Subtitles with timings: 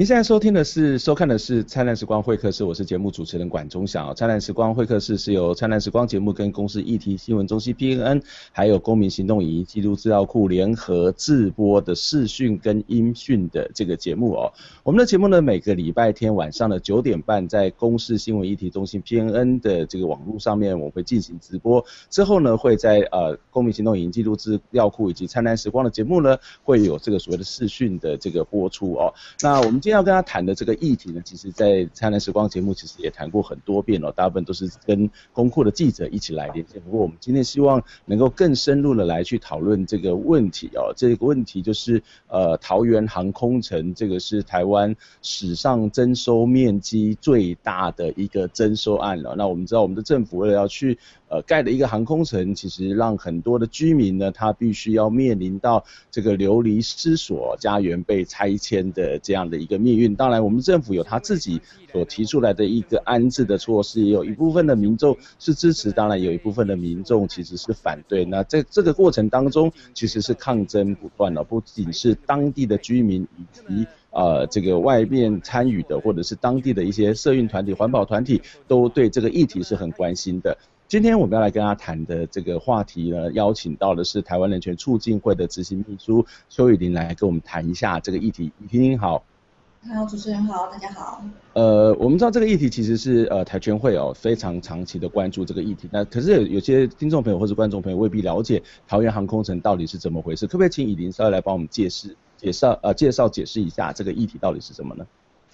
[0.06, 4.14] 您现在收听的是、收看的是《灿烂时光会客室》，我是节目主持人管中祥。
[4.14, 14.54] 灿烂时光会客室是由灿烂时光节目跟公司议题新闻中心 PNN，还有公民行动影音记录资料库联合制播的视讯跟音讯的这个节目哦。
[14.84, 21.84] 我们的节目呢，每个礼拜天晚上的九点半，在公视新闻议题中心 PNN 的这个网络上面，我会进行直播。
[22.12, 29.12] 之后呢，会在呃公民行动影音记录资料库以及灿烂时光的节目呢，会有这个所谓的视讯的这个播出哦。
[29.42, 29.82] 那我们。
[29.86, 36.82] 今天要跟他谈的这个议题呢，其实，在《灿烂时光》节目其实也谈过很多遍了，大部分都是跟公库的记者一起来连线。
[36.82, 40.94] 不过，我们今天希望能够更深入的来去讨论这个问题哦。
[40.96, 49.36] 这个问题就是，呃，桃园航空城这个是台湾史上征收面积最大的一个征收案了。
[49.38, 59.78] 那我们知道，我们的政府为了要去呃盖的一个航空城，其实让很多的居民呢，他必须要面临到这个流离失所、家园被拆迁的这样的一个。
[59.78, 68.26] 命运，当然，我们政府有他自己所提出来的一个安置的措施，也有一部分的民众是支持，当然有一部分的民众其实是反对。
[68.26, 80.58] 那在这个过程当中，其实是抗争不断的，不仅是当地的居民以及呃这个外面参与的，或者是当地的一些社运团体、环保团体，都对这个议题是很关心的。
[80.88, 88.52] 今天我们要来跟大家谈的这个话题呢，邀请到的是台湾人权促进会的执行秘书邱雨林来跟我们谈一下这个议题。
[88.70, 89.24] 羽麟好。
[89.92, 91.24] 好，主持人好，大家好。
[91.54, 105.06] 呃，我们知道这个议题其实是呃台权会哦非常长期的关注这个议题，那可是有有些听众朋友或是观众朋友未必了解桃园航空城到底是怎么回事，可不可以请雨林稍微来帮我们解释、介绍呃介绍解释一下这个议题到底是什么呢？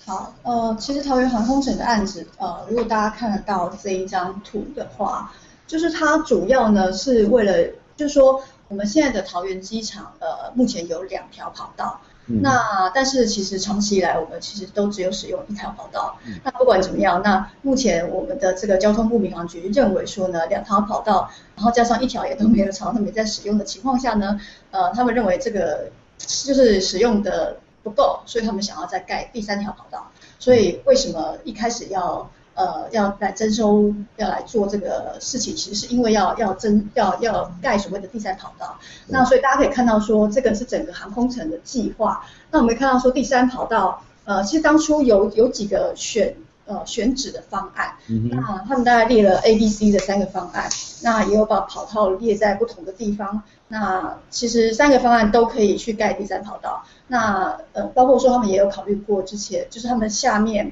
[0.05, 5.31] 好，呃，其实桃园航空城的案子，呃，如果大家看得到这一张图的话，
[5.67, 12.01] 就是它主要呢是为了，就是说我们现在的桃园机场呃目前有两条跑道。
[12.41, 16.17] 那但是其实长期以来，我们其实都只有使用一条跑道。
[16.45, 30.11] 那不管怎么样，那目前我们的这个交通部民航局认为说呢，两条跑道，然后加上一条也都没有常常没在使用的情况下呢，呃，他们认为这个就是使用的不够，所以他们想要再盖第三条跑道。
[30.39, 32.29] 所以为什么一开始要？
[32.53, 38.77] 呃，要来征收，要来做这个事情，其实是因为要要征要要盖所谓的第三跑道。
[39.07, 42.25] 那所以大家可以看到说，这个是整个航空城的计划。
[42.51, 50.69] 那我们看到说，第三跑道，呃，其实当初有有几个选呃选址的方案，嗯、那他们大概列了 A、B、C 的三个方案，
[51.03, 53.43] 那也有把跑道列在不同的地方。
[53.71, 56.85] 那其实三个方案都可以去盖第三跑道。
[57.07, 60.71] 那呃，包括说他们也有考虑过之前，就是他们下面。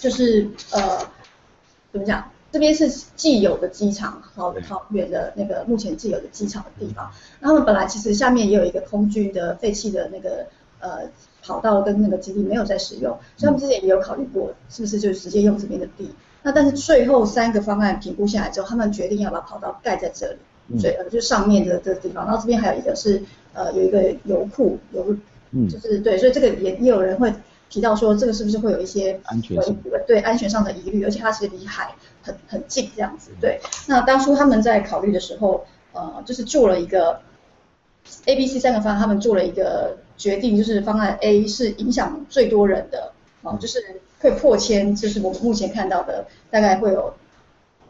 [0.00, 0.98] 就是呃，
[1.90, 2.30] 怎么讲？
[2.52, 7.10] 这边是既有的机场，好桃园的那个目前既有的机场的地方。
[7.40, 10.46] 那他们本来其实下面也有一个空军的废弃的那个
[10.78, 11.08] 呃
[11.42, 16.14] 跑道跟那个基地没有在使用，所以他们之前也有考虑过，是不是就直接用这边的地？
[16.42, 20.38] 那但是最后三个方案评估下来之后，他们决定要把跑道盖在这里，
[20.78, 22.24] 所以呃就上面的这个地方。
[22.26, 25.16] 然后这边还有一个是呃有一个油库，油
[25.68, 27.32] 就是对，所以这个也也有人会。
[27.70, 29.58] 提到说这个是不是会有一些安全
[30.06, 31.92] 对安全上的疑虑，而且它其实离海
[32.22, 33.32] 很很近这样子。
[33.40, 33.58] 对，
[33.88, 37.20] 那当初他们在考虑的时候，呃，就是做了一个
[38.26, 43.10] A、B、C 三个方案，他们做了一个决定，就是方案 A 是影响最多人的，
[43.42, 47.12] 哦，就是会破千，就是我们目前看到的大概会有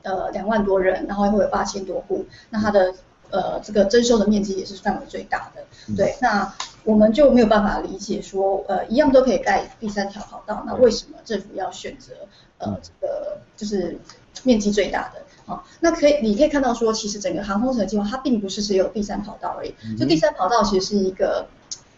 [0.05, 2.95] 呃两万多人，然后会有八千多户，那它的
[3.31, 5.65] 呃这个征收的面积也是范围最大的。
[5.97, 6.55] 对，那。
[6.87, 12.13] 我们就没有办法理解说，呃，一样都可以盖第三条跑道，那为什么政府要选择
[12.59, 13.99] 呃这个就是
[14.43, 15.23] 面积最大的？
[15.47, 21.47] 好、哦，那可以你可以看到说，其实整个航空城计划它并不是只有第三跑道而已，就第三跑道其实是一个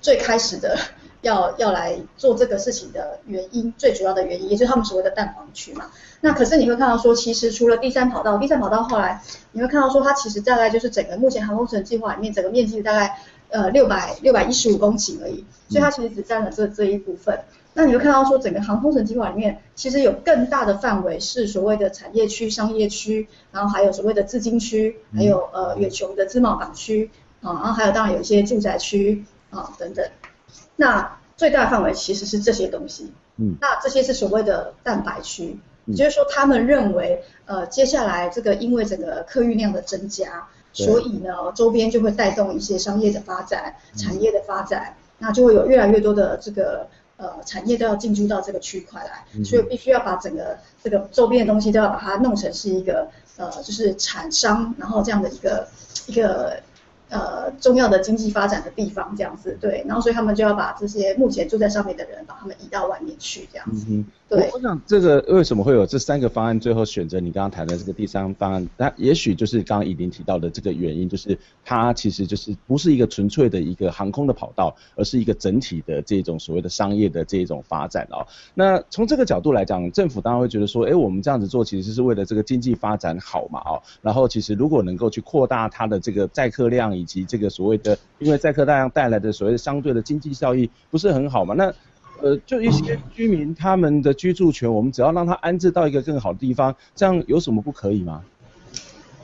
[0.01, 0.79] 最开始的
[1.27, 5.91] 要要来做这个事情的原因，最主要的原因，也就是他们所谓的蛋黄区嘛。
[6.21, 9.21] 那可是你会看到说，其实除了第三跑道，第三跑道后来
[9.53, 13.19] 你会看到说，它其实大概就是整个目前航空城计划里面整个面积大概。
[13.49, 17.39] 呃，六百六百一十五公顷而已，所以它其实只占了这这一部分。
[17.75, 27.09] 那你会看到说，整个航空城计划里面，其实有更大的范围是所谓的产业区、商业区，然后还有所谓的资金区，还有呃远雄的自贸港区
[27.41, 30.05] 啊，然后还有当然有一些住宅区啊等等。
[30.75, 33.13] 那最大的范围其实是这些东西。
[33.37, 35.59] 嗯，那这些是所谓的蛋白区。
[35.85, 46.89] 嗯、就是说他们认为，呃，接下来这个因为整个客运量的增加，所以呢，周边就会带动一些商业的发展、产业的发展，嗯、那就会有越来越多的这个
[47.19, 55.69] 呃产业都要进驻到这个区块来，嗯、所以必须要把整个这个周边的东西都要把它弄成是一个呃就是产商，然后这样的一个
[56.07, 56.59] 一个。
[57.09, 63.87] 呃，重要的经济发展的地方这样子，对，然后所以他们就要把这些目前住在上面的人，把他们移到外面去这样子。
[63.89, 78.27] 嗯对，我想这个为什么会有这三个方案，最后选择你刚刚谈的这个第三方案，那也许就是刚刚已经提到的这个原因，就是它其实就是不是一个纯粹的一个航空的跑道，而是一个整体的这种所谓的商业的这种发展哦。
[78.53, 91.55] 那从这个角度来讲，政府当然会觉得说，哎，我们这样子做其实是为了这个经济发展好嘛，哦，然后其实如果能够去扩大它的这个载客量以及这个所谓的，因为载客大量带来的所谓的相对的经济效益，不是很好嘛？
[91.55, 91.73] 那
[92.23, 98.25] 呃，就一些居民他们的居住权，我们只要让他安置到一个更好的地方，这样有什么不可以吗？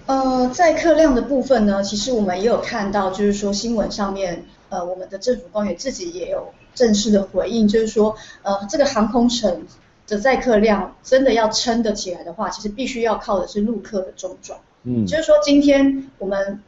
[0.04, 9.62] 呃，载客量的部分呢，其实我们也有看到，就是说新闻上面，呃，我们的政府官员自己也有正式的回应，就是说，呃，这个航空城
[10.06, 14.58] 的载客量真的要撑得起来的话，其实必须要靠的是陆客的中转。
[14.82, 16.60] 嗯，就是说今天我们，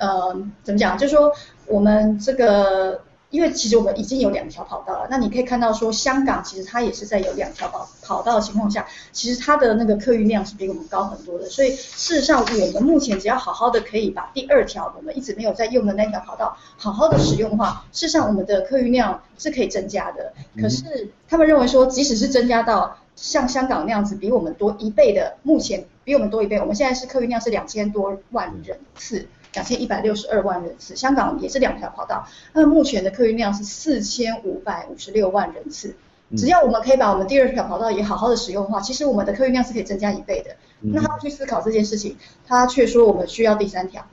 [0.00, 0.98] 呃，怎么讲？
[0.98, 1.32] 就是说
[1.66, 3.02] 我们这个。
[3.30, 11.48] 因为其实我们已经有两条跑道了，那你可以看到说香港其实它也是在有两条跑跑道的情况下，其实它的那个客运量是比我们高很多的。
[11.48, 20.32] 所以事实上我们目前只要好好的可以把第二条我们一直没有在用的那条跑道好好的使用的话，事实上我们的客运量是可以增加的。
[20.60, 29.28] 可是他们认为说，即使是增加到像香港那样子比我们多一倍的，目前比我们多一倍，我们现在是客运量是两千多万人次。
[29.52, 35.96] 两千一百六十二万人次，香港也是两条跑道，那目前的客运量是四千五百五十六万人次。
[36.36, 40.54] 只要我们可以把我们第二条跑道也好好的使用的话，其实我们的客运量是可以增加一倍的。
[40.78, 42.16] 那他们去思考这件事情，
[42.46, 44.06] 他却说我们需要第三条。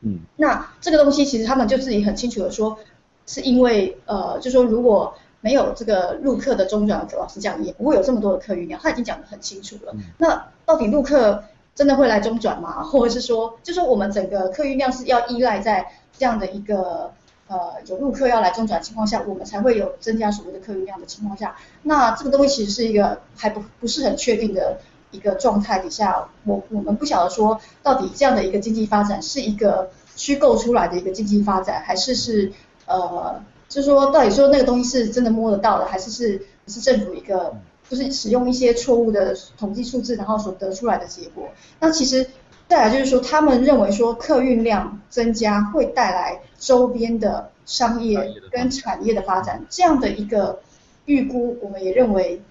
[0.00, 2.78] 嗯，那这个东西其实他们就自己很清楚的说，
[3.26, 9.94] 是因为呃，就说如果没有这个陆客的中转，老实讲也不会有这么多的客运量，他已经讲得很清楚了。
[10.16, 11.44] 那到底陆客？
[11.78, 12.82] 真的会来中转吗？
[12.90, 17.12] 或者是说，就是我们整个客运量是要依赖在这样的一个
[17.46, 21.54] 呃有陆客要来中转情况下，我们才会有增加所谓的客运量的情况下，
[21.84, 24.80] 那这个东西其实是一个还不不是很确定的
[25.12, 32.52] 一个状态底下，我我们不晓得说到底这样的一个经济发展是一个虚构出来的一个经济发展，还是是
[32.86, 37.54] 呃，就是说到底说那个东西是真的摸得到的，还是是是政府一个。
[37.88, 41.48] 就是使用一些错误的统计数字，然后所得出来的结果。
[41.80, 42.28] 那其实
[42.68, 50.60] 再来就是说，他们认为说客运量增加会带来周边的商业跟产业的发展，这样的一个
[51.06, 52.42] 预估，我们也认为，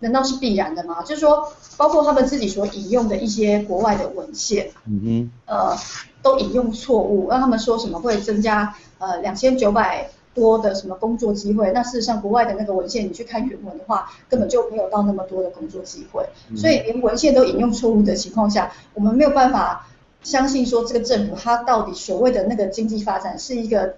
[0.00, 1.02] 难道是必然的吗？
[1.02, 5.74] 就是说，包括他们自己所引用的一些国外的文献，嗯哼，呃，
[6.20, 10.10] 都引用错误，让他们说什么会增加呃两千九百。
[10.36, 11.72] 多的什么工作机会？
[11.72, 16.24] 那事实上，国外的那个文献，你去看原文的话，根本就没有到那么多的工作机会。
[16.54, 19.88] 所以连文献都引用错误的情况下，我们没有办法
[20.22, 23.94] 相信说这个政府它到底所谓的那个经济发展是一个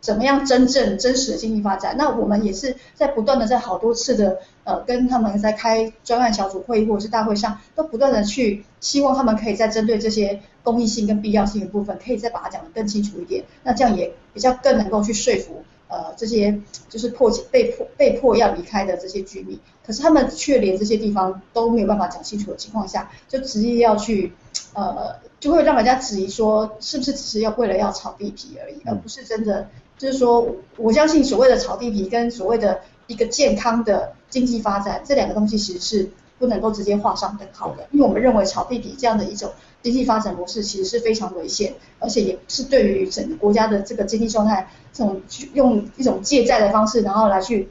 [0.00, 1.96] 怎么样真正真实的经济发展。
[1.96, 13.44] 那我们也是在不断的在好多次的呃跟他们在开专案小组会议或者是大会上，都不断的去希望他们可以在针对这些公益性跟必要性的部分，可以再把它讲得更清楚一点。
[13.62, 15.64] 那这样也比较更能够去说服。
[15.88, 24.32] 呃，这些就是迫被迫被迫要离开的这些居民，可是他们却连这些地方都没有办法讲清楚的情况下，就执意要去，
[24.74, 39.52] 呃，就会让人家质疑说，是不是只是要为了要炒地皮而已，而不是真的，就是说，我相信所谓的炒地皮跟所谓的一个健康的经济发展，这两个东西其实是不能够直接画上等号的，因为我们认为炒地皮这样的一种。
[39.80, 45.22] 经济发展模式其实是非常危险，而且也是对于整个国家的这个经济状态，这种
[45.54, 47.70] 用一种借债的方式，然后来去，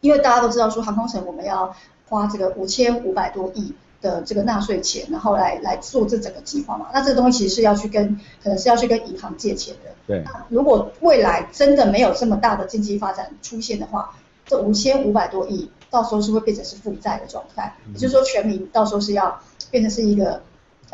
[0.00, 1.74] 因为大家都知道说航空城我们要
[2.08, 9.90] 花这个五千五百多亿的这个纳税钱，然后来来做这整个计划嘛，那这个东西其实是要去跟可能是要去跟银行借钱的。
[10.06, 10.22] 对。
[10.26, 14.14] 那如果未来真的没有这么大的经济发展出现的话，
[14.46, 19.40] 这五千五百多亿到时候是会变成是负债的状态，也就是说全民到时候是要
[19.70, 20.42] 变成是一个。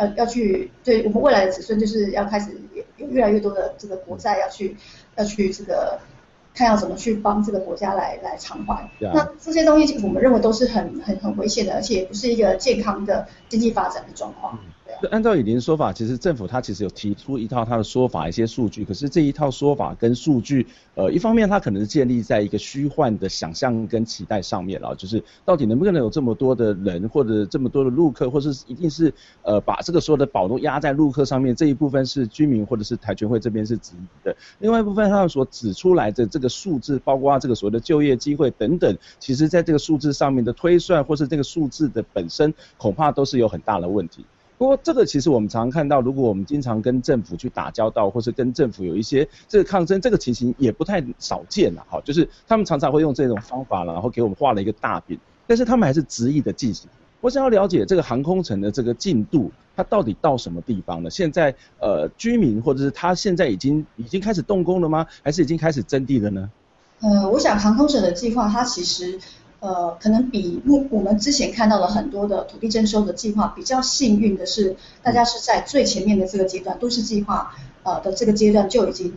[0.01, 2.51] 要要去，对我们未来的子孙，就是要开始
[2.97, 4.77] 有越来越多的这个国债要去
[5.17, 6.01] 要去这个
[6.55, 8.91] 看要怎么去帮这个国家来来偿还。
[8.99, 14.59] 那这些东西我们认为都是很很很危险的，而且也不是一个健康的经济发展的状况。
[15.09, 18.85] 按照以琳说法，其实政府它其实有提出一套它的说法，一些数据。
[18.85, 34.37] 可是这一套说法跟数据，呃，一方面它可能是建立在一个虚幻的想象跟期待上面了，就是到底能不能有这么多的人，或者这么多的陆客，或是一定是呃把这个所有的宝都压在陆客上面，这一部分是居民或者是台权会这边是质疑的。
[34.59, 44.27] 另外一部分他们所指出来的这个数字，包括这个所谓的就业机会等等，其实在这个数字上面的推算，或是这个数字的本身，恐怕都是有很大的问题。
[44.61, 51.83] 不过这个其实我们常常看到，如果我们经常跟政府去打交道，或是跟政府有一些这个抗争，这个情形也不太少见了。
[51.89, 56.91] 哈，就是他们常常会用这种方法，然后给我们画了一个大饼，但是他们还是执意的进行。
[57.23, 61.09] 我想要了解这个航空城的这个进度，它到底到什么地方了？
[61.09, 65.07] 现在呃，居民或者是他现在已经已经开始动工了吗？
[65.23, 66.51] 还是已经开始征地了呢？
[67.01, 69.19] 呃，我想航空城的计划，它其实。
[69.61, 79.15] 呃，可能比目我们之前看到的很多的土地征收的计划比较幸运的是，大家是在最前面的这个阶段，都市计划呃的这个阶段就已经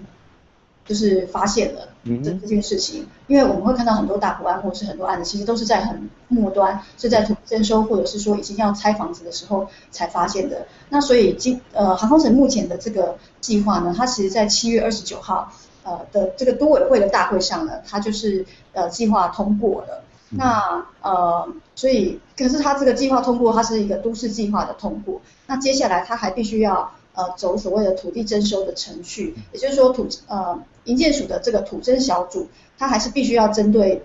[0.86, 10.68] 就是发现了这这件事情，因为我们会看到很多大埔案或者是很多案子，其实都是在很末端，是在土地征收或者是说已经要拆房子的时候才发现的。
[10.90, 20.04] 那所以今呃航空城目前的这个计划呢，它其实在七月二十九号呃的这个都委会的大会上呢，它就是呃计划通过了。
[20.38, 25.22] 那呃，所以可是他这个计划通过，它是一个都市计划的通过。
[25.48, 32.48] 那接下来他还必须要呃走所谓的土地征收的程序，也就是说土呃营建署的这个土征小组，
[32.78, 34.04] 他还是必须要针对，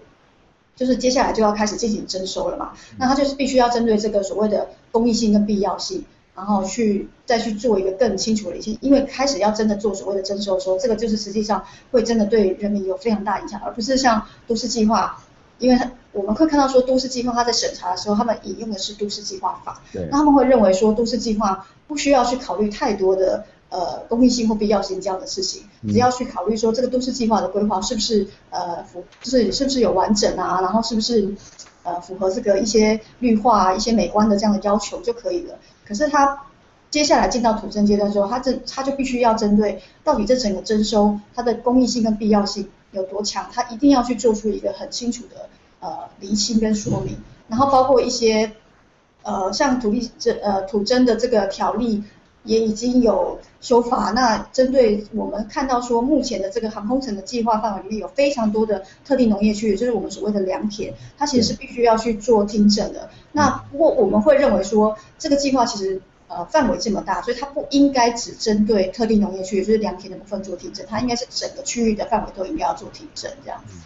[0.76, 2.73] 就是接下来就要开始进行征收了嘛。
[2.99, 6.04] 那他就是必须要针对这个所谓的公益性跟必要性，
[6.35, 15.23] 然后去再去做一个更清楚的一些，因为开始要真的做所谓的征收的时候，这个就是实际上会真的对人民有非常大影响，而不是像都市计划。
[15.58, 31.34] 因为他我们会看到说都市计划，他在审查的时候，他们引用的是都市计划法，对，那他们会认为说都市计划不需要去考虑太多的呃公益性或必要性这样的事情，只要去考虑说这个都市计划的规划是不是呃符，就是是不是有完整啊，然后是不是
[31.82, 35.58] 呃符合这个一些绿化、啊一些美观的这样的要求就可以了。
[35.86, 36.46] 可是他
[36.90, 42.68] 接下来进到土征阶段之后，他这他就必须要针对到底这整个征收它的公益性跟必要性。
[42.92, 45.49] 有多强，他一定要去做出一个很清楚的
[45.80, 47.16] 呃厘清跟说明，
[47.49, 48.52] 然后包括一些
[49.23, 52.02] 呃像土地这呃土征的这个条例
[52.45, 63.11] 也已经有修法，那针对我们看到说目前的这个航空城的计划范围里面有非常多的特定农业区，就是我们所谓的良田，它其实是必须要去做听证的。
[63.33, 66.00] 那不过我们会认为说这个计划其实。
[66.28, 73.78] 呃，范围这么大，所以它不应该只针对特定农业区，也就是良田的部分做听证，它应该是整个区域的范围都应该要做听证这样子。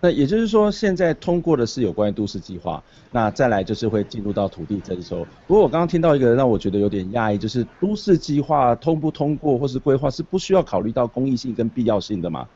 [0.00, 5.26] 那也就是说，现在通过的是有关于都市计划，那再来就是会进入到土地征收。
[5.46, 12.48] 不过我刚刚听到一个让我觉得有点讶异，就是都市计划通不通过或是规划是不需要考虑到公益性跟必要性的吗？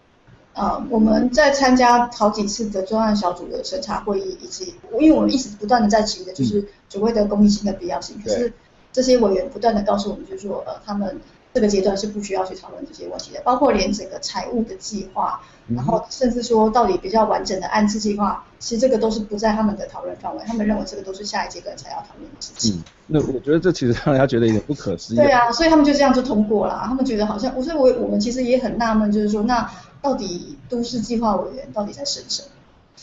[0.55, 8.53] 呃，我们在参加好几次的专案小组的审查会议，以及因为我们一直不断的在提的就是所谓的公益性的必要性，可是。
[8.93, 11.21] 这些委员不断的告诉我们，就是说，呃，他们
[11.53, 22.77] 这个阶段是不需要去讨论这些问题的，包括连整个财务的计划，然后甚至说到底比较完整的安置计划，其实这个都是不在他们的讨论范围，他们认为这个都是下一阶段才要讨论的事情。
[22.77, 25.17] 嗯，那我觉得这其实让人家觉得有点不可思议。
[25.17, 29.69] 对啊，所以他们就这样就通过了，他们觉得好像，所以我我们其实也很纳闷，就是说，那
[30.01, 32.49] 到底都市计划委员到底在审什么？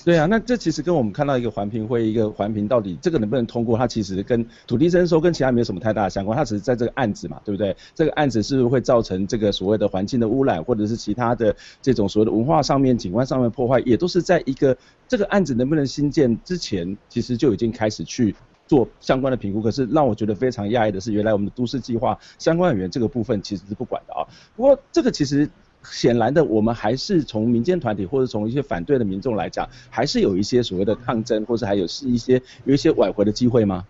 [0.06, 7.75] 对啊，那这其实跟我们看到一个环评会，一个环评到底这个能不能通过，它其实跟土地征收跟其他没有什么太大的相关，它只是在这个案子嘛，对不对？
[7.94, 14.77] 这个案子是不是会造成这个所谓的环境的污染，或者是其他的这种所谓的文化上面、景观上面破坏，也都是在一个
[15.08, 18.34] 这个案子能不能新建之前，其实就已经开始去
[18.66, 19.62] 做相关的评估。
[19.62, 24.25] 可是让我觉得非常讶异的是，原来我们的都市计划相关委员这个部分其实是不管的啊。
[24.56, 25.50] 不过这个其实。
[25.91, 33.86] 显然的，我们还是从民间团体或者从一些反对的民众来讲，还是有一些所谓的抗争，或者还有是一些有一些挽回的机会吗？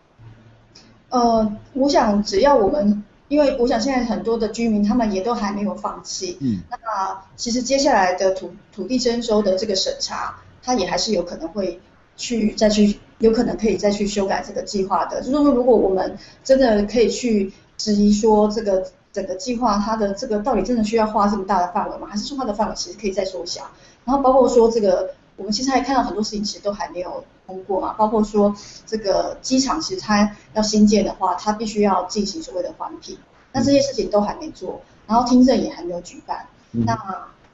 [1.09, 11.79] 呃，我想只要我们，因为我想现在很多的居民他们也都还没有放弃，嗯，那其实接下来的土土地征收的这个审查，它也还是有可能会
[12.15, 15.21] 去再去，有可能可以再去修改这个计划的。
[15.21, 18.91] 就是说，如果我们真的可以去质疑说这个。
[19.17, 22.05] 整个计划它的这个到底真的需要花这么大的范围吗？
[22.07, 23.63] 还是说它的范围其实可以再缩小？
[24.05, 27.93] 然后包括说这个，我们其实还看到很多事情其实都还没有通过嘛。
[27.93, 28.55] 包括说
[28.85, 33.17] 这个机场其实它要新建的话，它必须要进行所谓的环评，
[33.53, 36.45] 那这些事情都还没做，然后听证也还没有举办。
[36.69, 36.95] 那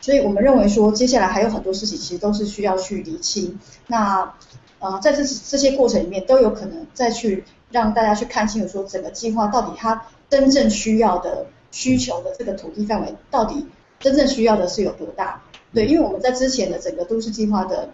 [0.02, 3.58] 所以我们认为说接下来还有很多事情其实都是需要去厘清。
[3.88, 4.34] 那
[4.80, 7.46] 呃在这这些过程里面都有可能再去。
[7.74, 13.66] 让大家去看清楚说整个计划到底它真正需要的需求的这个土地范围到底
[14.00, 15.42] 真正需要的是有多大？
[15.74, 17.90] 对，因为我们在之前的整个都市计划的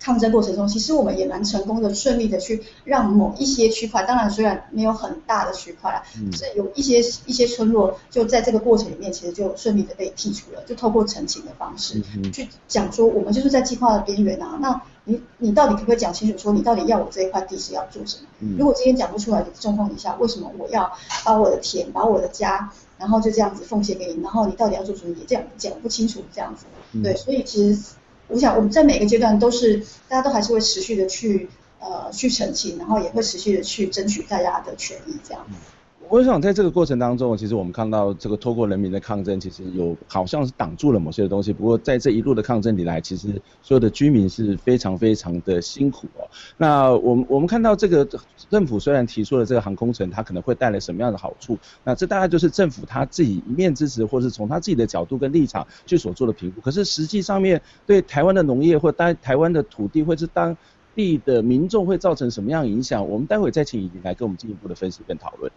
[0.00, 12.02] 抗争过程中，其实我们也蛮成功的，顺利的去让某一些区块，当然虽然没有很大的区块啦，嗯，是有一些一些村落就在这个过程里面，其实就顺利的被剔除了，就透过澄清的方式
[12.32, 18.26] 去讲说，我们就是在计划的边缘啊，那你你到底可不可以讲清楚，说你到底要我这一块地是要做什么？
[18.40, 20.90] 嗯，如果今天讲不出来的状况底下，为什么我要
[21.24, 26.66] 把我的田，把我的家，然后就这样子奉献给你，然后你到底要做什么也这样讲不清楚，这样子，
[27.02, 27.82] 对，所以其实。
[28.28, 35.44] 我想我们在每个阶段都是，大家都还是会持续的去呃去澄清，然后也会持续的去争取大家的权益这样。
[36.12, 41.54] 我想在这个过程当中，其实我们看到这个透过人民的抗争，其实有好像是挡住了某些的东西。
[41.54, 43.28] 不过在这一路的抗争里来，其实
[43.62, 46.28] 所有的居民是非常非常的辛苦哦。
[46.58, 48.06] 那我们我们看到这个
[48.50, 51.58] 政府虽然提出了这个航空城，它可能会带来什么样的好处？
[51.82, 56.60] 那这大概就是政府他自己一面支持，或是从他自己的角度跟立场去所做的评估。
[56.60, 60.54] 可是实际上面对台湾的农业或当台湾的土地，或是当
[60.94, 63.08] 地的民众会造成什么样影响？
[63.08, 65.50] 我们待会再请宜琳来跟我们进一步的分析跟讨论。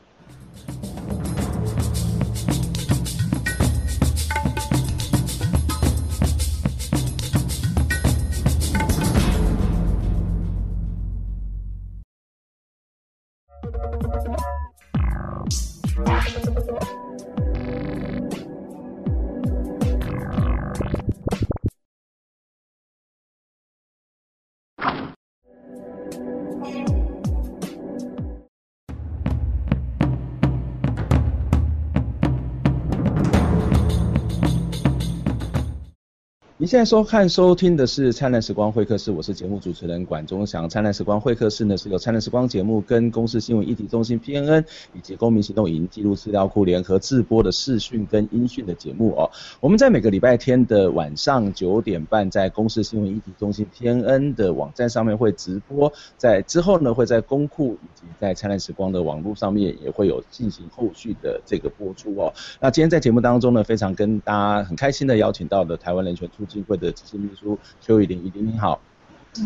[36.66, 40.66] 你现在收看、收听的是《灿烂时光会客室》，我是节目主持人管中祥。
[40.68, 49.30] 《灿烂时光会客室》呢是由《灿烂时光》节目跟公司新闻议题中心 PNN 以及公民行动影音记录资料库联合制播的视讯跟音讯的节目哦。
[49.60, 62.34] 我们在每个礼拜天的晚上九点半，在公司新闻议题中心 PNN 的网站上面会直播，在之后呢会在公库以及在《灿烂时光》的网络上面也会有进行后续的这个播出哦。
[62.60, 68.80] 那今天在节目当中呢，非常跟大家很开心的邀请到的台湾人权促进会的执行秘书邱雨玲，雨玲你好。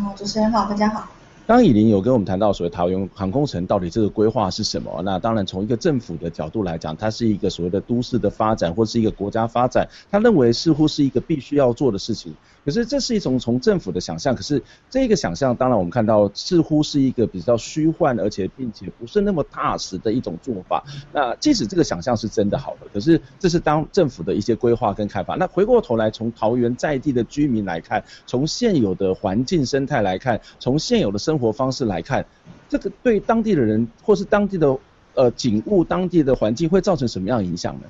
[0.03, 1.07] 好，主持人好，大家好。
[1.49, 5.01] 刚以林有跟我们谈到所谓桃园航空城到底这个规划是什么？
[5.03, 12.35] 那当然从一个政府的角度来讲，它是一个所谓的都市的发展或是一个国家发展，他认为似乎是一个必须要做的事情。
[12.63, 20.83] 可是这是一种从政府的想象，可是这个想象当然我们看到似乎是一个比较虚幻，而且并且不是那么踏实的一种做法。
[21.11, 25.35] 那即使这个想象是真的好的，可是这是当政府的一些规划跟看法。
[25.35, 32.25] 那回过头来从桃园在地的居民来看，从现有的环境生态来看，从现有的生活方式来看，
[32.67, 34.77] 这个对当地的人或是当地的
[35.15, 37.81] 呃景物、当地的环境会造成什么样的影响呢？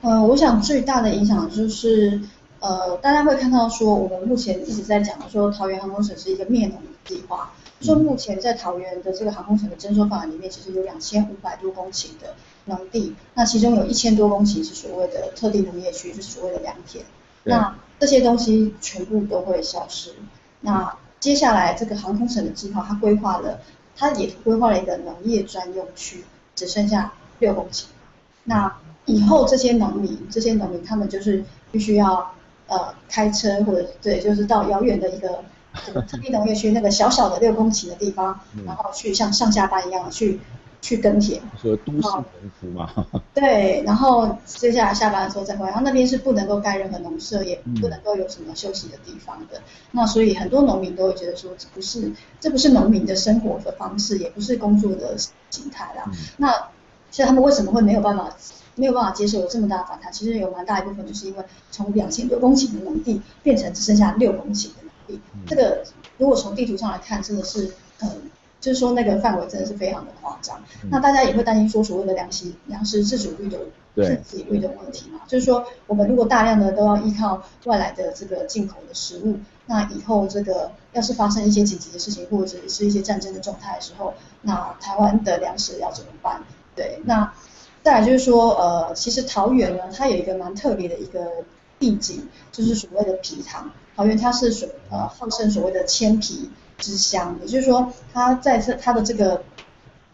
[0.00, 2.20] 呃，我想最大的影响就是
[2.60, 12.34] 呃，大家会看到说，我们目前一直在讲说桃园航空城是一个灭农的计划，说目前在桃园的这个航空城的征收范围里面，其实有两千五百多公顷的
[12.66, 17.04] 农地，那其中有一千多公顷是所谓的特定农业区，就是所谓的良田，
[17.44, 20.10] 那这些东西全部都会消失，
[20.60, 20.94] 那。
[21.20, 23.60] 接下来这个航空城的计划，它规划了，
[23.96, 27.84] 它也规划了一个农业专用区，只剩下六公顷。
[28.44, 28.76] 那
[29.06, 32.34] 以后这些农民，这些农民他们就是必须要
[32.66, 40.40] 呃开车或者对，就是到遥远的一个特定农业区那个小小的六公顷的地方，然后去像上下班一样去。
[40.80, 42.24] 去耕田，说都市农
[42.60, 42.88] 夫嘛。
[43.34, 49.58] 对，然后接下来下班的时候再回来，然后那边是不能够盖任何农舍，也不能够有什么休息的地方的。
[49.58, 49.62] 嗯、
[49.92, 55.16] 那所以很多农民都会觉得说，这不是这不是农民的生活的方式，也不是工作的
[55.50, 56.04] 形态啦。
[56.06, 56.50] 嗯、那
[57.10, 58.30] 所以他们为什么会没有办法
[58.76, 60.12] 没有办法接受有这么大的反弹？
[60.12, 65.84] 其实有蛮大一部分就是因为从两千多公顷的农地变成只剩下六公顷的农地，嗯、这个
[66.18, 68.08] 如果从地图上来看，真的是嗯。
[68.60, 73.58] 就是说那个范围真的是非常的夸张，嗯、那大家也会担心说所谓的粮食粮食自主率的
[74.24, 86.42] 自给率的问题嘛，就是说我们如果大量的都要依靠外来的这个进口的食物，那以后这个要是发生一些紧急的事情或者是一些战争的状态的时候，那台湾的粮食要怎么办？
[86.74, 87.32] 对，那
[87.82, 91.44] 再来就是说呃，其实桃园呢，它有一个蛮特别的一个
[91.78, 99.42] 地景，就是所谓的皮塘，桃园它是所呃号称所谓的千埤之乡，也就是说，它在这它的这个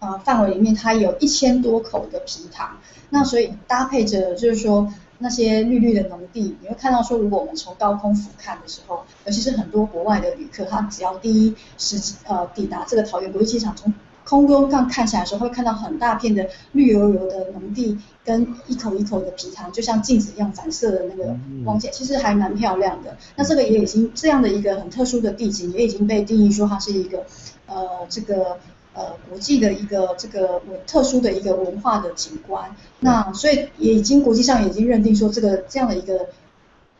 [0.00, 2.78] 呃范围里面，它有一千多口的皮塘。
[3.10, 13.92] 那所以搭配着就是说那些绿绿的农地，你会看到说，如果我们从高空俯瞰的时候，尤其是很多国外的旅客，他只要第一时呃抵达这个桃园国际机场，从
[14.24, 23.16] 空中看看起来的时候，会看到很大片的绿油油的农地，跟一口一口的皮塘，就像镜子一样反射的那个光线，其实还蛮漂亮的。
[23.36, 27.24] 那这个也已经这样的一个很特殊的地景，也已经被定义说它是一个
[27.66, 28.58] 呃这个
[28.94, 32.74] 呃国际的一个这个特殊的一个文化的景观。
[33.00, 36.28] 那所以也已经国际上也已经认定说，这个这样的一个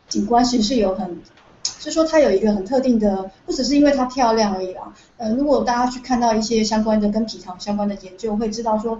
[0.07, 1.21] 景观其实是有很。
[1.85, 4.91] 就说它有一个很特定的，不只是因为它漂亮而已啦。
[5.17, 8.99] 呃，如果大家去看到一些相关的跟皮塘相关的研究，会知道说，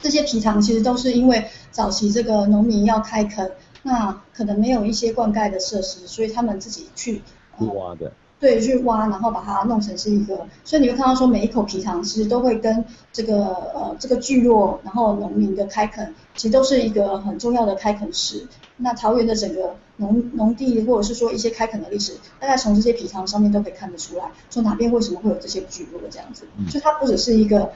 [0.00, 7.20] 这些皮塘其实都是因为早期这个农民要开垦，那可能没有一些灌溉的设施，所以他们自己去、
[7.58, 8.10] 挖的。
[8.40, 18.46] 对，去挖，然后把它弄成是一个，所以你会看到说每一口皮塘其实都会跟这个呃这个聚落，然后农民的开垦，其实都是一个很重要的开垦史。
[18.76, 26.44] 那桃园的整个农农地或者是说一些开垦的历史，大概从这些皮塘上面都可以看得出来，说哪边为什么会有这些聚落这样子。
[26.70, 27.72] 就它不只是一个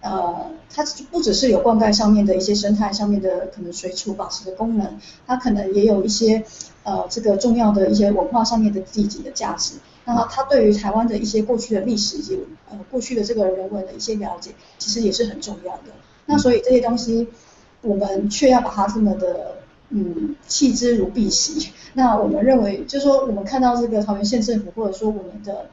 [0.00, 6.42] 呃，它不只是有灌溉上面的一些生态上面的可能水储保持的功能，它可能也有一些
[6.84, 9.74] 呃这个重要的一些文化上面的地景的价值。
[10.06, 12.40] 那他对于台湾的一些过去的历史以及
[12.70, 15.92] 呃过去的这个人文的一些了解，其实也是很重要的。
[16.26, 17.28] 那所以这些东西，
[17.82, 19.58] 我们却要把它这么的
[19.90, 21.70] 嗯弃之如敝屣。
[21.94, 25.70] 那我们认为，就是说我们看到这个桃园县政府或者说我们的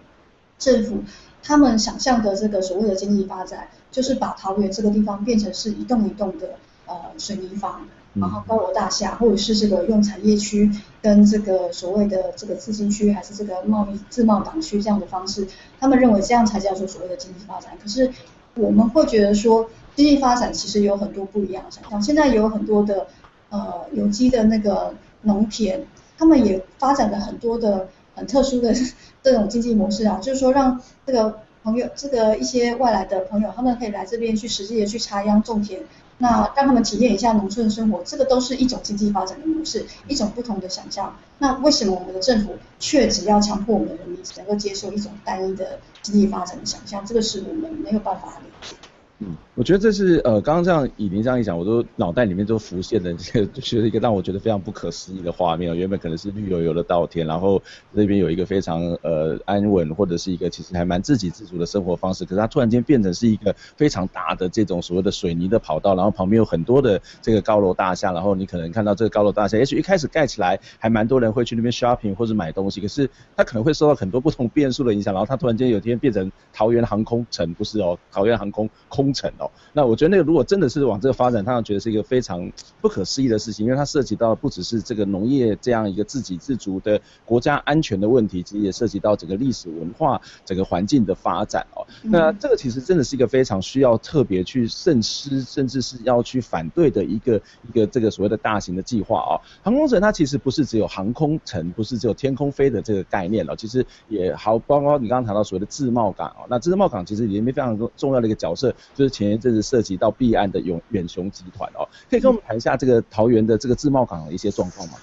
[0.57, 1.03] 政府，
[1.43, 6.55] 他们想象的这个所谓的经济发展，就是把桃园这个地方变成是一栋一栋的
[6.87, 7.87] 呃水泥房。
[8.15, 10.69] 然后高楼大厦，或者是这个用产业区
[11.01, 15.47] 跟这个所谓的这个自经区，还是这个贸易自贸港区这样的方式，
[15.79, 17.71] 他们认为这样才叫做所谓的经济发展。
[17.81, 18.11] 可是
[18.55, 21.99] 我们会觉得说，经济发展其实有很多不一样的想象。
[22.01, 23.07] 现在有很多的
[23.49, 25.83] 呃有机的那个农田，
[26.17, 28.75] 他们也发展了很多的很特殊的
[29.23, 35.81] 这种经济模式啊，就是说让这个朋友，这个一些外来的朋友，他们可以来这边去实际的去插秧种田。
[36.23, 41.17] 那让他们体验一下农村的生活，这个都是一种经济发展的模式，一种不同的想象。
[41.39, 47.05] 那为什么我们的政府却只要强迫我们的人民只能够接受一种单一的经济发展的想象？
[47.05, 48.77] 这个是我们没有办法理解。
[49.19, 55.77] 嗯，我觉得这是呃，刚刚这样以您这样一讲，我都脑袋里面都浮现了这个， 就是一个让我觉得非常不可思议的画面。
[55.77, 57.61] 原本可能是绿油油的稻田，然后
[57.91, 79.31] 那边有一个非常呃安稳或者是一个其实还蛮自给自足的生活方式，可是它突然间变成是一个非常大的这种所谓的水泥的跑道，然后旁边有很多的这个高楼大厦，然后你可能看到这个高楼大厦，也许一开始盖起来还蛮多人会去那边 shopping 或者买东西，可是它可能会受到很多不同变数的影响，然后它突然间有一天变成桃园航空城，不是哦，桃园航空空城，
[79.71, 79.93] 那我。
[79.95, 82.51] 觉得那个如果真的是往这个发展，他们觉得是一个非常
[82.81, 91.85] 不可思议的事情，因为它涉及到不只是这个农业这样一个自给自足的国家安全的问题，其实也涉及到整个历史文化、整个环境的发展哦。
[92.01, 99.39] 那这个其实真的是一个非常需要特别去慎思，甚至是要去反对的一个一个这个所谓的大型的计划哦。
[99.63, 106.45] 航空城它其实不是只有航空城，不是只有天空飞的这个概念了，其实也好，包括你刚刚谈到所谓的自贸港哦。
[106.49, 109.83] 那自贸港其实里面非常重要的一个角色，就是前一阵子设。
[109.83, 114.93] 涉及到弊案的永远雄集团哦，可以跟我们谈一下这个桃园的这个自贸港的一些状况吗？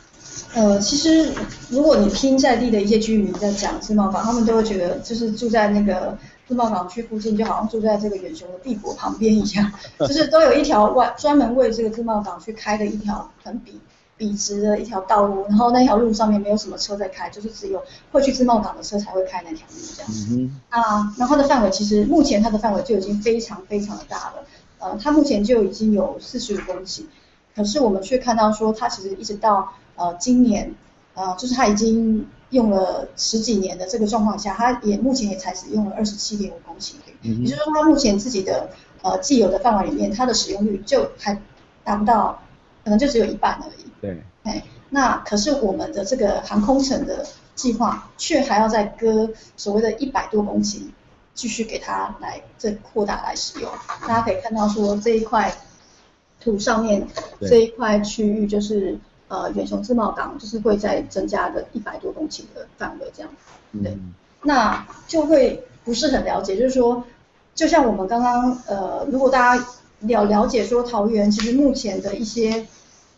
[0.55, 1.31] 呃，其实
[1.69, 6.17] 如果你听在地的一些居民在讲自贸港，他们都会觉得就是住在那个
[6.49, 13.79] 自贸港区附近，就好像住在这个远雄的帝国旁边一样，就是都有一条外专门为这个自贸港去开的一条很笔
[14.21, 20.27] 笔直的一条道路，然后那条路上面没有什么车在开，就是只有会去自贸港的车才会开那条路这样子。
[20.33, 20.61] 嗯。
[20.69, 24.45] 啊，然后它的范围其实目前它的范围就已经非常非常的大了。
[24.79, 27.05] 呃，它目前就已经有四十五公顷，
[27.57, 30.75] 可是我们却看到说，它其实一直到呃今年，
[31.15, 36.97] 呃，就是它已经用了十几年的这个状况下，它也目前也才只用了二十七点五公顷。
[37.23, 37.41] 嗯。
[37.43, 38.69] 也就是说，它目前自己的
[39.01, 41.41] 呃既有的范围里面，它的使用率就还
[41.83, 42.43] 达不到。
[42.91, 43.87] 可能就只有一半而已。
[44.01, 44.21] 对。
[44.43, 47.25] 哎，那可是我们的这个航空城的
[47.55, 50.81] 计划，却还要再割所谓的一百多公顷，
[51.35, 53.71] 继续给它来这扩大来使用。
[54.01, 55.55] 大家可以看到说这一块
[56.41, 57.07] 土上面
[57.43, 58.99] 这一块区域就是
[59.29, 63.79] 呃远雄自贸港，就是会再增加的一百多公顷的范围这样子。
[63.85, 63.93] 对。
[63.93, 64.13] 嗯。
[64.43, 67.05] 那就会不是很了解，就是说，
[67.55, 69.65] 就像我们刚刚呃，如果大家。
[70.03, 72.67] 了了解说桃园其实目前的一些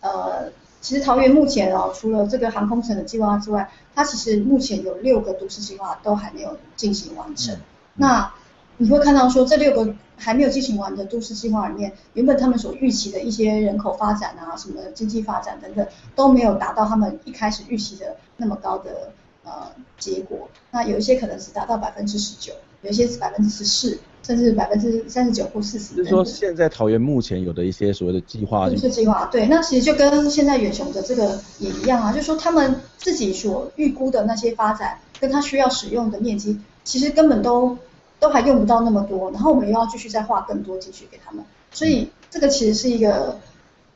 [0.02, 7.56] 呃，其实桃园目前哦，除了这个航空城的计划之外，它其实目前有六个都市计划都还没有进行完成。
[7.94, 8.34] 那
[8.78, 15.86] 你会看到说这六个还没有进行完的都市计划里面，原本他们所预期的一些人口发展啊，什么经济发展等等，
[16.16, 19.12] 都没有达到他们一开始预期的那么高的
[19.44, 20.48] 呃结果。
[20.72, 24.00] 那有一些可能只达到百分之十九，有一些是百分之十四。
[24.22, 25.94] 甚至百分之三十九或四十。
[25.94, 37.76] 就是说，现在桃园目前有的一些所谓的计划，就是计划，对，那其实就跟现在远雄的这个也一样啊，就是说他们自己所预估的那些发展，跟他需要使用的面积，其实根本都
[38.20, 43.38] 都还用不到那么多，然后我们又要继续再划更多进去给他们，所以这个其实是一个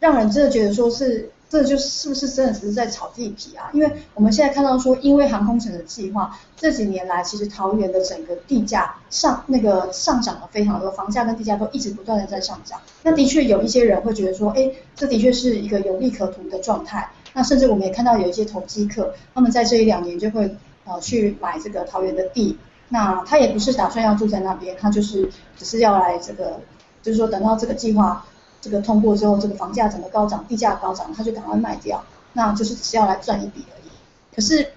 [0.00, 1.30] 让人真的觉得说是。
[1.48, 3.70] 这就是不是真的只是在炒地皮啊？
[3.72, 12.80] 因为我们现在看到说，因为航空城的计划，这几年来其实桃园的整个地价上那个上涨了非常多，房价跟地价都一直不断的在上涨。
[13.04, 17.08] 那的确有一些人会觉得说，哎，这的确是一个有利可图的状态。
[17.32, 22.58] 那甚至我们也看到有一些投机客，他们在这一两年就会呃去买这个桃园的地。
[22.88, 26.60] 那他也不是打算要住在那边，他就是只是要来这个，
[27.02, 28.24] 就是说等到这个计划。
[28.66, 33.88] 这个通过之后，这个房价整个高涨，地价高涨，他就赶快卖掉，那就是只要来赚一笔而已。
[34.34, 34.72] 可是，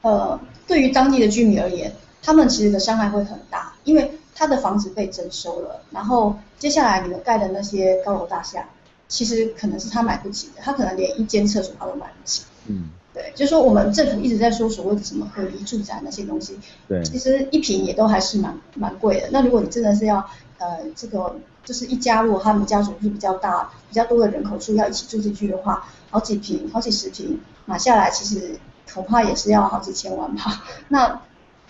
[0.00, 8.64] 呃，对于当地的居民而言，他们其实的伤害会很大，因为他的房子被征收了，然后接下来你们盖的那些高楼大厦，
[9.06, 12.44] 其实可能是他买不起的，他可能连一间厕所他都买不起。
[12.68, 19.28] 嗯，对，就是说我们政府一直在说所谓的什么合宜住宅那些东西，对，其实一平也都还是蛮蛮贵的。
[19.30, 20.24] 那如果你真的是要
[20.56, 21.36] 呃这个。
[21.64, 28.58] 就是一家，如果他们家族是比较大、比较多的人口数要一起住进去的话，好几平、好几十平买下来，其实
[28.92, 30.64] 恐怕也是要好几千万吧。
[30.88, 31.20] 那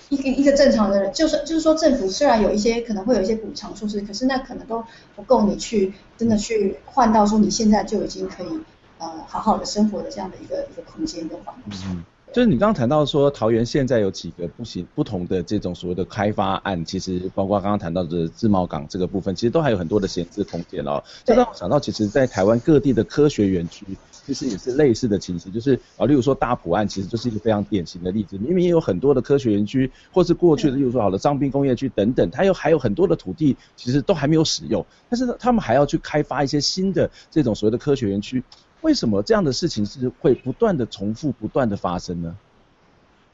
[0.09, 8.61] 一个一个正常的人，就是就是说，政府虽然有一些可能会有一些补偿措施，可是那可能都不够你去真的去换到说你现在就已经可以
[8.98, 11.85] 呃好好的生活的这样的一个一个空间跟房子。
[11.87, 21.02] 嗯就是你刚刚谈到说，桃园现在有几个不行不同的这种所谓的开发案，其实包括刚刚谈到的自贸港这个部分，其实都还有很多的闲置空间哦。
[21.24, 23.84] 这让我想到，其实，在台湾各地的科学园区，
[24.24, 28.38] 其实也是类似的情形，就是啊，例如说大埔案，其实就是一个非常典型的例子。
[28.38, 38.44] 明明也有很多的科学园区，或是过去的，例如说好的彰滨工业区等等，它又还有很多的土地，其实都还没有使用，但是呢，他们还要去开发一些新的这种所谓的科学园区。
[38.82, 42.36] 为什么这样的事情是会不断的重复、不断的发生呢？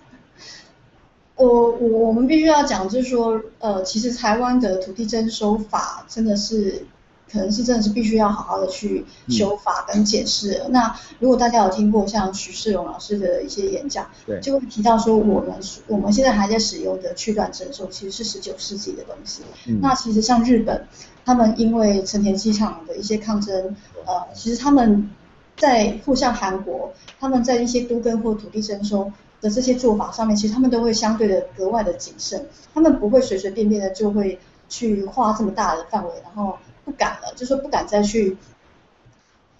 [1.35, 6.85] 我我我们必须要讲，就是说，呃，其实台湾的土地征收法真的是，
[7.31, 10.61] 可能是真的是必须要好好的去修法跟解释。
[10.65, 15.53] 嗯、那如果大家有听过像徐世荣老师的一些演讲，对，就会提到说，我们
[15.87, 19.41] 我们现在还在使用的区段征收，其实是十九世纪的东西。
[19.67, 20.87] 嗯、那其实像日本。
[21.23, 23.75] 他们因为成田机场的一些抗争，
[24.07, 25.07] 呃，其实他们
[25.55, 36.57] 在互相韩国，他们在一些都更或土地征收的这些做法上面，其实他们都会相对的格外的谨慎，他们不会随随便便的就会去划这么大的范围，然后
[36.91, 38.37] 不敢了，就说不敢再去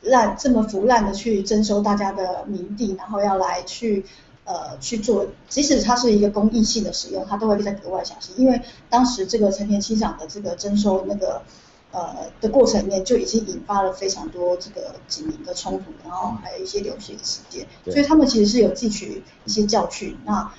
[0.02, 4.06] 滥这么腐烂的去征收大家的民地，然后要来去。
[4.44, 11.44] 呃，去做，即使它是一个公益性的使用，它都会在格外小心，因为当时这个成田机场的这个征收那个
[11.92, 20.18] 呃的过程里面，就已经引发了非常多这个警民的冲突，然后还有一些流血的事件，所以他们其实是有汲取一些教训。
[20.26, 20.52] 那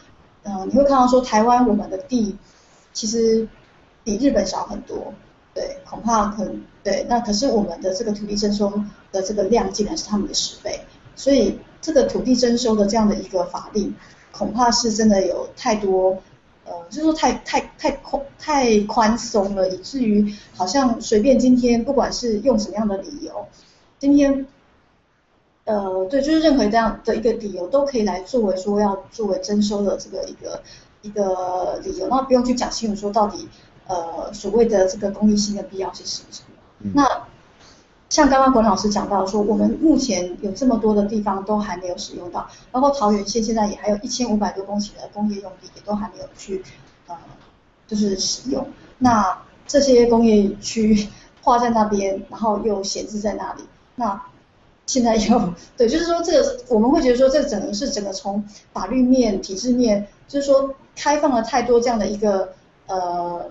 [0.45, 2.37] 嗯、呃，你会看到说台湾我们的地
[2.93, 3.49] 其实
[4.05, 5.13] 比日本小很多，
[5.62, 8.72] 对，恐怕可能对，那可是我们的这个土地征收
[9.12, 10.81] 的这个量竟然是他们的十倍，
[11.16, 11.59] 所以。
[11.85, 13.92] 这个土地征收的这样的一个法令，
[14.31, 16.16] 恐怕是真的有太多，
[16.64, 23.48] 呃，就是说太太太宽太宽松了，以至于好像随便今天不管是用什么样的理由，
[23.98, 24.46] 今天，
[25.64, 30.62] 呃，对，就是任何这样的一个理由都可以来作为说要作为征收的这个一个
[31.03, 33.48] 一个理由，那不用去讲清楚说到底，
[33.87, 37.23] 呃，所谓的这个公益性的必要性是什么，嗯、那。
[38.09, 46.62] 像刚刚管老师讲到说，我们目前有这么多的地方都还没有使用到，包括桃园县现在也还有一千五百多公顷的工业用地也都还没有去
[47.07, 47.16] 呃，
[47.87, 48.68] 就是使用。
[48.99, 51.09] 那这些工业区
[51.40, 53.62] 划在那边，然后又闲置在那里，
[53.95, 54.23] 那
[54.85, 62.53] 现在又对，就是说这个我们会觉得说，这整个是整个从法律面、体制面，就是说开放了太多这样的一个
[62.87, 63.51] 呃。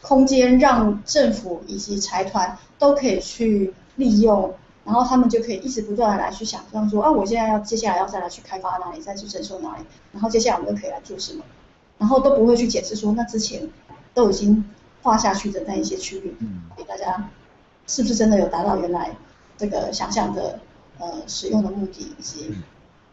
[0.00, 11.44] 空间让政府以及财团都可以去利用，然后他们就可以一直不断的来去想象说，啊，我现在要接下来要再来去开发哪里，再去征收哪里，然后接下来我们又可以来做什么，
[11.98, 13.68] 然后都不会去解释说，那之前
[14.14, 14.64] 都已经
[15.02, 17.28] 划下去的那一些区域，嗯，给大家
[17.86, 19.16] 是不是真的有达到原来
[19.56, 20.60] 这个想象的
[20.98, 22.54] 呃使用的目的以及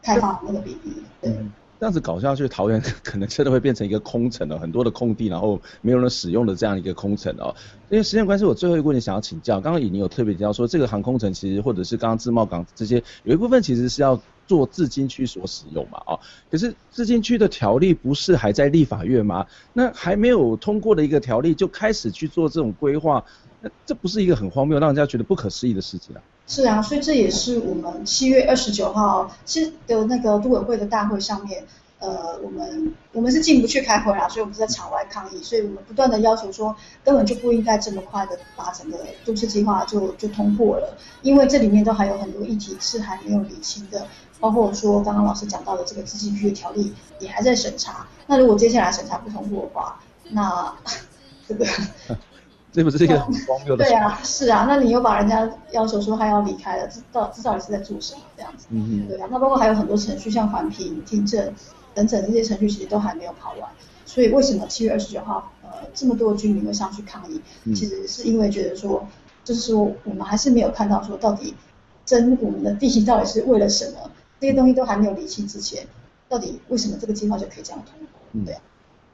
[0.03, 1.35] 开发的那个比例，对。
[1.77, 7.53] 这样子搞下去，桃园 可能真的会变成一个空城了，很多的空地，然后没有人使用的这样一个空城哦。
[7.89, 19.45] 因为时间关系，我最后一个问题想要请教，刚刚以你有特别提到说，这个航空城其实或者是刚刚自贸港这些，有一部分其实是要做自金区所使用嘛，哦，可是自金区的条例不是还在立法院吗？
[19.73, 23.23] 那还没有通过的一个条例就开始去做这种规划，
[23.61, 26.21] 那这不是一个很荒谬，让人家觉得不可思议的事情啊？
[26.47, 31.65] 是啊，所以这也是我们七月二十九号其实的那个都委会的大会上面。
[31.97, 44.05] 呃，我们我们是进不去开会啦，所以我们是在场外抗议，所以我们不断的要求说，根本就不应该这么快的把整个都市计划就就通过了，因为这里面都还有很多议题是还没有理清的，
[44.41, 50.75] 包括说刚刚老师讲到的这个自经区的条例也还在审查，那如果接下来审查不通过的话，那
[51.47, 51.65] 这个
[52.75, 53.91] 这不是一个很荒谬的事？
[53.91, 58.67] 对啊，是啊，那你又把人家要求说他要离开了，这到这到底是在做什么这样子？
[58.69, 61.53] 嗯嗯，对啊，那包括还有很多程序，像环评、听证。
[61.93, 63.69] 等等这些程序其实都还没有跑完，
[64.05, 67.39] 所以为什么七月二十九号呃这么多的居民会上去抗议？
[67.63, 69.07] 嗯、其实是因为觉得说，
[69.45, 71.55] 就是说我们还是没有看到说到底
[72.05, 74.11] 争我们的地形到底是为了什么？
[74.41, 75.87] 这些东西都还没有理清之前，
[76.27, 78.19] 到底为什么这个计划就可以这样通过？
[78.33, 78.61] 嗯，对啊。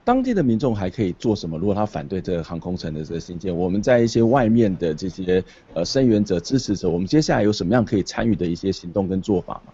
[0.03, 1.57] 当地的民众还可以做什么？
[1.57, 9.73] 如果他反对这个航空城的这个兴建，我们在一些外面的这些呃声援者、支持者，我们接下来有什么样可以参与的一些行动跟做法吗？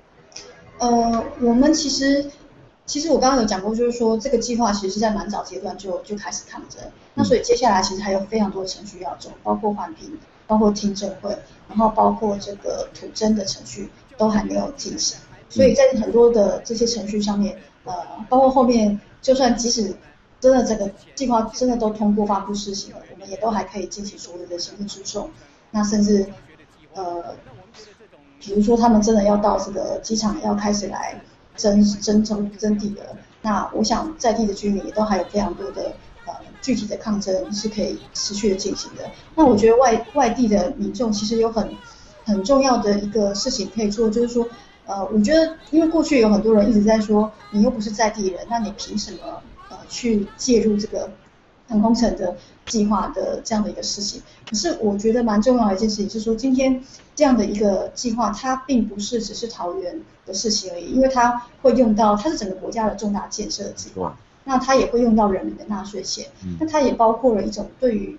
[0.79, 2.25] 呃，我们其实。
[2.85, 6.81] 其实我刚刚有讲过，就是说这个计划其实是在蛮早阶段就就开始抗争，
[7.15, 11.37] 那所以接下来其实还有非常多程序要走，包括环评，包括听证会，
[11.67, 17.93] 然后包括这个土征的程序都还没有进行，所以在很多的这些程序上面，呃，
[18.29, 19.93] 包括后面就算即使
[20.39, 25.29] 真的这个计划真的都通过发布施行了，我们也都还可以进行所有的行政诉讼，
[25.71, 26.27] 那甚至
[26.93, 27.35] 呃，
[28.39, 31.21] 比如说他们真的要到这个机场要开始来。
[31.57, 35.91] 征征征征地了，那我想在地的居民也都还有非常多的
[36.27, 39.09] 呃具体的抗争是可以持续的进行的。
[39.33, 41.73] 那我觉得外外地的民众其实有很
[42.25, 44.47] 很重要的一个事情可以做，就是说
[44.85, 49.41] 呃，我觉得因为过去有很多人一直在说，你又不是在地人，那你凭什么
[49.89, 51.09] 去介入这个
[51.67, 54.21] 航空城的计划的这样的一个事情？
[54.49, 56.83] 可是我觉得蛮重要的一件事情，就是说今天
[57.15, 63.89] 这样的一个计划，它并不是只是桃园的事情而已，因为它会用到，它是整个国家的重大建设的计。
[63.95, 66.27] 划，那它也会用到人民的纳税钱，
[66.59, 68.17] 那它也包括了一种对于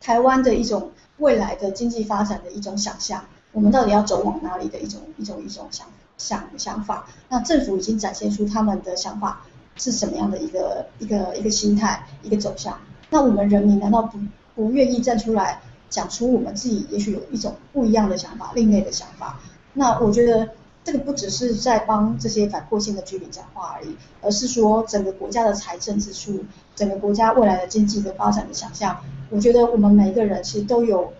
[0.00, 9.42] 台湾的一种未来的经济发展的一种想象，我们到底要走往哪里的一种一种一种想想想法，那政府已经展现出他们的想法
[9.78, 14.18] 是什么样的一个一个一个心态一个走向，那我们人民难道不？
[14.54, 19.38] 不愿意站出来讲出我们自己也许有一种不一样的想法、另类的想法。
[19.74, 20.48] 那我觉得
[20.82, 28.98] 这个不只是在帮这些反迫性的居民讲话而已，而是说整个国家的财政支出、整个国家未来的经济的发展的想象。
[29.30, 31.12] 我觉得我们每一个人其实都有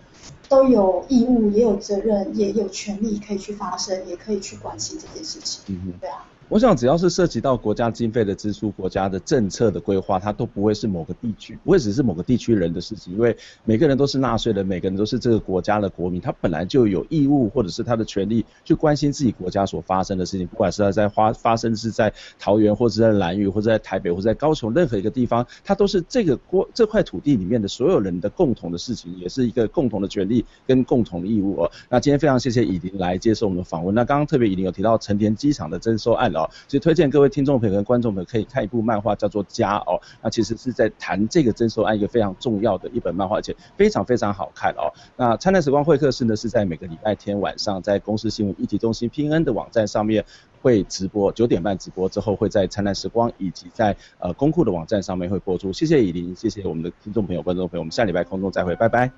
[0.49, 5.63] 都有义务、也有责任、也有权利可以去发声，也可以去关心这件事情。
[5.67, 6.25] 嗯嗯，对啊。
[6.49, 31.71] 我想，只要是涉及到国家经费的支出、国家的政策的规划，它都不会是某个地区，不会只是某个地区人的事情，因为每个人都是纳税的，每个人都是这个国家的国民，他本来就有义务或者是他的权利去关心自己国家所发生的事情，不管是他在发发生是在桃园，或者在兰屿，或者在台北，或者在高雄任何一个地方，它都是这个国这块土地里面的所有人的共同的事情，也是一个共同的权利跟共同的义务哦。
[31.89, 33.93] 那今天非常谢谢以琳来接受我们的访问。
[33.93, 39.99] 那刚刚特别以琳有提到成田机场的征收案了哦，其实推荐各位听众朋友跟观众朋友可以看一部漫画，叫做《家》哦。
[40.21, 44.91] 那其实是在谈这个征收案一个非常重要的一本漫画，而且非常非常好看哦。
[45.17, 50.23] 那灿烂时光会客室呢，是在每个礼拜天晚上在公司新闻议题中心 PN 的网站上面
[50.61, 55.73] 会直播，九点半直播之后会在灿烂时光以及在呃公库的网站上面会播出。
[55.73, 59.11] 谢谢以琳，谢谢我们的听众朋友、观众朋友，我们下礼拜空中再会，拜拜。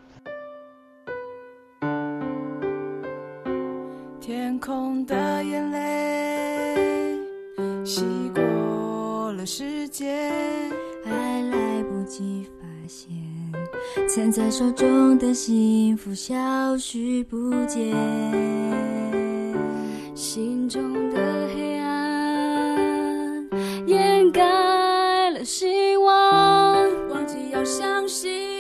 [4.20, 5.91] 天空的眼泪
[7.92, 10.72] 洗过了时间，
[11.04, 13.10] 还来不及发现，
[14.08, 17.94] 攥在手中的幸福消失不见，
[20.16, 23.50] 心中的黑暗
[23.86, 26.74] 掩盖了希望，
[27.10, 28.51] 忘记要相信。